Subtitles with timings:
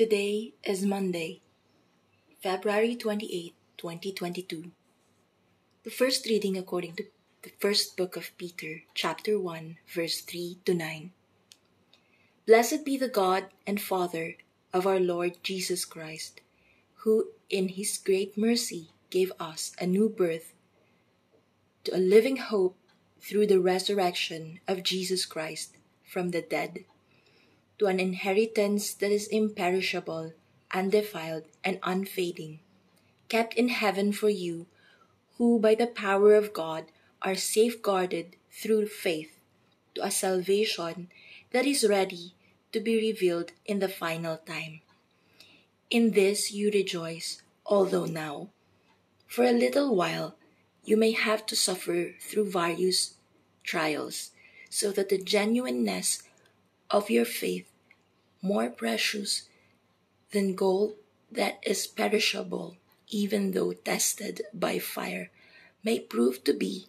[0.00, 1.42] Today is Monday,
[2.42, 4.70] February 28, 2022.
[5.84, 7.04] The first reading according to
[7.42, 11.12] the first book of Peter, chapter 1, verse 3 to 9.
[12.46, 14.36] Blessed be the God and Father
[14.72, 16.40] of our Lord Jesus Christ,
[17.04, 20.54] who in his great mercy gave us a new birth
[21.84, 22.78] to a living hope
[23.20, 25.76] through the resurrection of Jesus Christ
[26.10, 26.86] from the dead,
[27.80, 30.34] to an inheritance that is imperishable,
[30.70, 32.60] undefiled, and unfading,
[33.30, 34.66] kept in heaven for you,
[35.38, 36.84] who by the power of God
[37.22, 39.40] are safeguarded through faith
[39.94, 41.08] to a salvation
[41.52, 42.34] that is ready
[42.70, 44.82] to be revealed in the final time.
[45.88, 48.50] In this you rejoice, although now,
[49.26, 50.36] for a little while,
[50.84, 53.14] you may have to suffer through various
[53.64, 54.32] trials,
[54.68, 56.22] so that the genuineness
[56.90, 57.69] of your faith,
[58.42, 59.48] more precious
[60.32, 60.94] than gold
[61.30, 62.76] that is perishable,
[63.08, 65.30] even though tested by fire,
[65.84, 66.86] may prove to be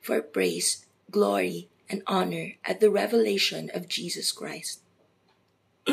[0.00, 4.80] for praise, glory, and honor at the revelation of Jesus Christ.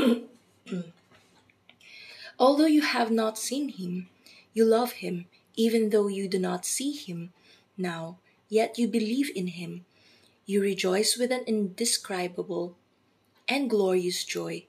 [2.39, 4.09] Although you have not seen him,
[4.53, 5.25] you love him,
[5.55, 7.33] even though you do not see him
[7.77, 9.85] now, yet you believe in him.
[10.45, 12.77] You rejoice with an indescribable
[13.49, 14.65] and glorious joy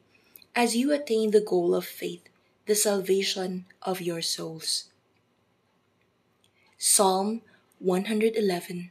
[0.59, 2.27] as you attain the goal of faith,
[2.67, 4.91] the salvation of your souls.
[6.77, 7.43] Psalm
[7.79, 8.91] 111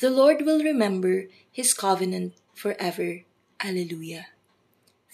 [0.00, 3.20] The Lord will remember his covenant forever.
[3.60, 4.32] Alleluia.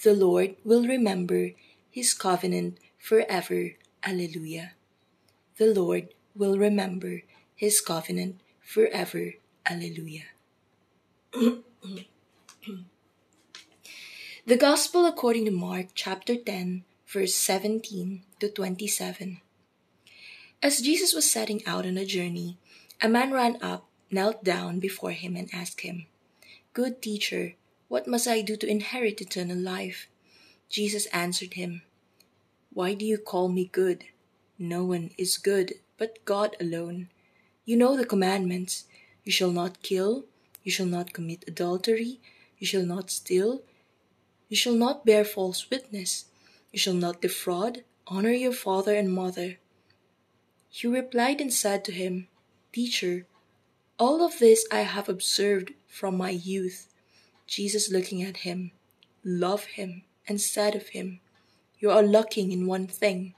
[0.04, 1.58] The Lord will remember
[1.90, 3.74] his covenant forever.
[4.06, 4.78] Alleluia.
[5.58, 9.34] The Lord will remember his covenant forever.
[9.66, 10.30] Alleluia.
[14.48, 19.40] the Gospel according to Mark chapter 10, verse 17 to 27.
[20.62, 22.56] As Jesus was setting out on a journey,
[23.02, 26.06] a man ran up, knelt down before him, and asked him,
[26.74, 27.54] Good teacher,
[27.88, 30.06] what must I do to inherit eternal life?
[30.68, 31.82] Jesus answered him,
[32.72, 34.04] Why do you call me good?
[34.60, 37.08] No one is good but God alone.
[37.64, 38.84] You know the commandments
[39.24, 40.24] you shall not kill,
[40.62, 42.20] you shall not commit adultery,
[42.60, 43.62] you shall not steal,
[44.48, 46.26] you shall not bear false witness,
[46.72, 49.58] you shall not defraud, honor your father and mother.
[50.68, 52.28] He replied and said to him,
[52.72, 53.26] Teacher,
[53.98, 56.88] all of this I have observed from my youth.
[57.46, 58.72] Jesus, looking at him,
[59.24, 61.20] loved him and said of him,
[61.78, 63.34] You are lacking in one thing.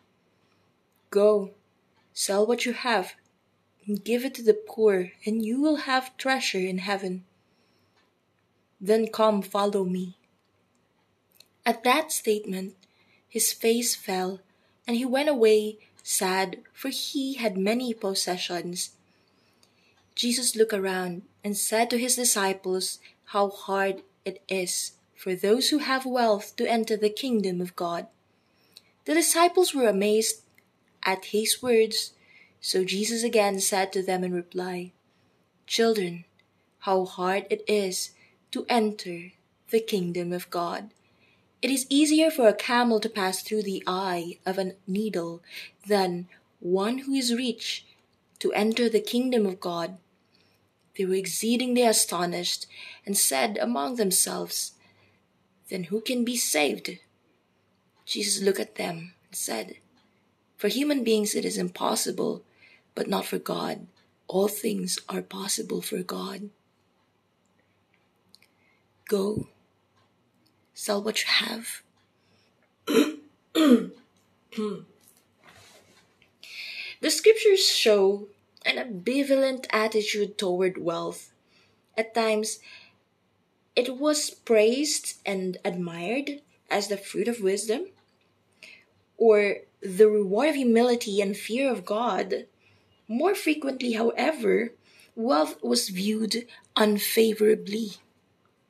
[1.10, 1.52] Go,
[2.12, 3.14] sell what you have,
[3.86, 7.24] and give it to the poor, and you will have treasure in heaven.
[8.80, 10.16] Then come, follow me.
[11.68, 12.76] At that statement,
[13.28, 14.40] his face fell,
[14.86, 18.92] and he went away sad, for he had many possessions.
[20.14, 23.00] Jesus looked around and said to his disciples
[23.36, 28.06] how hard it is for those who have wealth to enter the kingdom of God.
[29.04, 30.40] The disciples were amazed
[31.02, 32.14] at his words,
[32.62, 34.92] so Jesus again said to them in reply,
[35.66, 36.24] Children,
[36.88, 38.12] how hard it is
[38.52, 39.32] to enter
[39.68, 40.92] the kingdom of God.
[41.60, 45.42] It is easier for a camel to pass through the eye of a needle
[45.86, 46.28] than
[46.60, 47.84] one who is rich
[48.38, 49.98] to enter the kingdom of God.
[50.96, 52.66] They were exceedingly astonished
[53.04, 54.72] and said among themselves,
[55.68, 56.98] Then who can be saved?
[58.04, 59.76] Jesus looked at them and said,
[60.56, 62.42] For human beings it is impossible,
[62.94, 63.86] but not for God.
[64.28, 66.50] All things are possible for God.
[69.08, 69.48] Go,
[70.78, 71.82] sell what you have.
[72.86, 73.90] the
[77.10, 78.28] scriptures show
[78.64, 81.32] an ambivalent attitude toward wealth.
[81.96, 82.60] At times,
[83.74, 87.86] it was praised and admired as the fruit of wisdom,
[89.16, 92.46] or the reward of humility and fear of God.
[93.08, 94.74] More frequently, however,
[95.16, 96.46] wealth was viewed
[96.76, 97.94] unfavorably.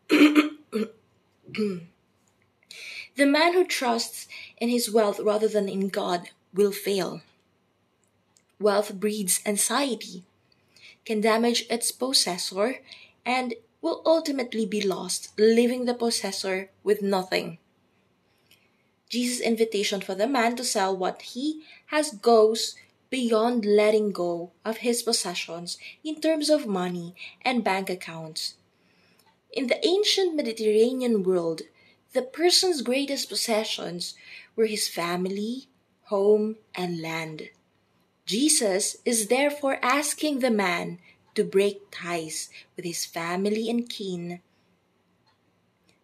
[3.19, 4.29] the man who trusts
[4.59, 7.21] in his wealth rather than in God will fail.
[8.61, 10.23] Wealth breeds anxiety,
[11.05, 12.77] can damage its possessor,
[13.27, 17.59] and will ultimately be lost, leaving the possessor with nothing.
[19.11, 22.77] Jesus' invitation for the man to sell what he has goes
[23.11, 28.55] beyond letting go of his possessions in terms of money and bank accounts.
[29.51, 31.63] In the ancient Mediterranean world,
[32.13, 34.15] the person's greatest possessions
[34.57, 35.69] were his family,
[36.05, 37.51] home, and land.
[38.27, 40.99] Jesus is therefore asking the man
[41.35, 44.41] to break ties with his family and kin,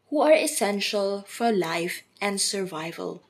[0.08, 3.22] who are essential for life and survival.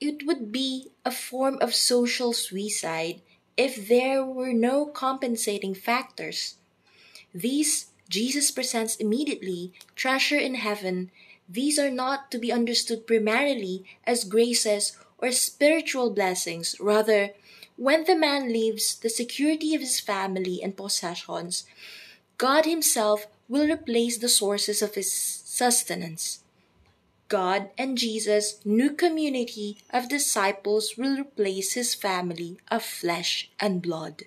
[0.00, 3.20] It would be a form of social suicide
[3.56, 6.54] if there were no compensating factors.
[7.34, 11.10] These Jesus presents immediately, treasure in heaven.
[11.48, 16.76] These are not to be understood primarily as graces or spiritual blessings.
[16.78, 17.30] Rather,
[17.76, 21.64] when the man leaves the security of his family and possessions,
[22.36, 26.44] God Himself will replace the sources of his sustenance.
[27.28, 34.24] God and Jesus' new community of disciples will replace his family of flesh and blood.